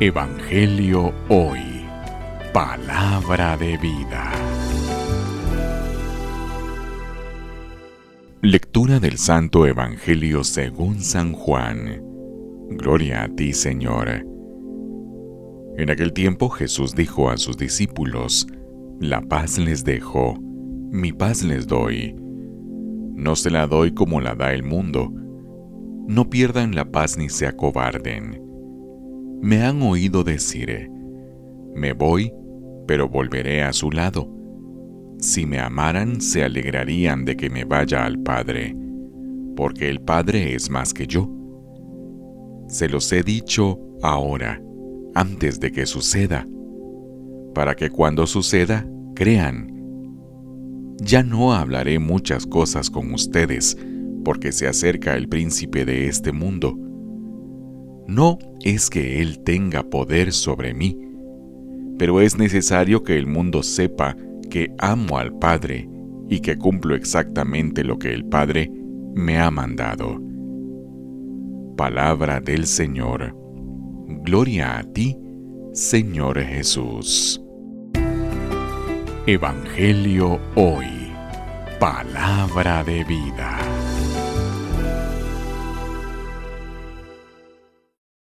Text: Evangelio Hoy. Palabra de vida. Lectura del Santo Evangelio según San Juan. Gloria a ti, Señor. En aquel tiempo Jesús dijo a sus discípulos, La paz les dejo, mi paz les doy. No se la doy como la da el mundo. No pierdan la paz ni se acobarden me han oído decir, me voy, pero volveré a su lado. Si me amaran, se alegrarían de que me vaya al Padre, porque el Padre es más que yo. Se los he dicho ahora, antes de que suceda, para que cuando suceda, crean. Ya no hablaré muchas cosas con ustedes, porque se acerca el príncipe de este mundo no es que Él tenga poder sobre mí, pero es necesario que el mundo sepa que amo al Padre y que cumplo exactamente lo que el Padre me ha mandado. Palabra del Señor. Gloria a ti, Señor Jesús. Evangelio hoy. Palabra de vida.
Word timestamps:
Evangelio 0.00 1.12
Hoy. 1.28 1.60
Palabra 2.52 3.56
de 3.56 3.76
vida. 3.76 4.32
Lectura 8.40 8.98
del 8.98 9.18
Santo 9.18 9.64
Evangelio 9.66 10.42
según 10.42 11.00
San 11.00 11.32
Juan. 11.32 12.02
Gloria 12.70 13.24
a 13.24 13.28
ti, 13.28 13.52
Señor. 13.52 14.26
En 15.76 15.90
aquel 15.90 16.12
tiempo 16.12 16.48
Jesús 16.48 16.94
dijo 16.96 17.30
a 17.30 17.36
sus 17.36 17.56
discípulos, 17.56 18.48
La 18.98 19.20
paz 19.20 19.58
les 19.58 19.84
dejo, 19.84 20.34
mi 20.40 21.12
paz 21.12 21.44
les 21.44 21.68
doy. 21.68 22.16
No 23.14 23.36
se 23.36 23.50
la 23.50 23.68
doy 23.68 23.94
como 23.94 24.20
la 24.20 24.34
da 24.34 24.52
el 24.52 24.64
mundo. 24.64 25.12
No 26.08 26.28
pierdan 26.28 26.74
la 26.74 26.90
paz 26.90 27.16
ni 27.16 27.28
se 27.28 27.46
acobarden 27.46 28.51
me 29.42 29.64
han 29.64 29.82
oído 29.82 30.22
decir, 30.22 30.88
me 31.74 31.92
voy, 31.94 32.32
pero 32.86 33.08
volveré 33.08 33.64
a 33.64 33.72
su 33.72 33.90
lado. 33.90 34.32
Si 35.18 35.46
me 35.46 35.58
amaran, 35.58 36.20
se 36.20 36.44
alegrarían 36.44 37.24
de 37.24 37.36
que 37.36 37.50
me 37.50 37.64
vaya 37.64 38.04
al 38.04 38.22
Padre, 38.22 38.76
porque 39.56 39.90
el 39.90 40.00
Padre 40.00 40.54
es 40.54 40.70
más 40.70 40.94
que 40.94 41.08
yo. 41.08 41.28
Se 42.68 42.88
los 42.88 43.12
he 43.12 43.24
dicho 43.24 43.80
ahora, 44.00 44.62
antes 45.12 45.58
de 45.58 45.72
que 45.72 45.86
suceda, 45.86 46.46
para 47.52 47.74
que 47.74 47.90
cuando 47.90 48.28
suceda, 48.28 48.88
crean. 49.16 49.72
Ya 51.00 51.24
no 51.24 51.52
hablaré 51.52 51.98
muchas 51.98 52.46
cosas 52.46 52.90
con 52.90 53.12
ustedes, 53.12 53.76
porque 54.24 54.52
se 54.52 54.68
acerca 54.68 55.16
el 55.16 55.28
príncipe 55.28 55.84
de 55.84 56.06
este 56.06 56.30
mundo 56.30 56.78
no 58.14 58.38
es 58.62 58.90
que 58.90 59.20
Él 59.20 59.40
tenga 59.40 59.82
poder 59.82 60.32
sobre 60.32 60.74
mí, 60.74 60.98
pero 61.98 62.20
es 62.20 62.36
necesario 62.36 63.02
que 63.02 63.16
el 63.16 63.26
mundo 63.26 63.62
sepa 63.62 64.16
que 64.50 64.72
amo 64.78 65.18
al 65.18 65.38
Padre 65.38 65.88
y 66.28 66.40
que 66.40 66.56
cumplo 66.56 66.94
exactamente 66.94 67.84
lo 67.84 67.98
que 67.98 68.12
el 68.12 68.24
Padre 68.24 68.70
me 69.14 69.38
ha 69.38 69.50
mandado. 69.50 70.20
Palabra 71.76 72.40
del 72.40 72.66
Señor. 72.66 73.36
Gloria 74.24 74.78
a 74.78 74.82
ti, 74.82 75.16
Señor 75.72 76.40
Jesús. 76.40 77.42
Evangelio 79.26 80.40
hoy. 80.54 81.12
Palabra 81.78 82.84
de 82.84 83.04
vida. 83.04 83.71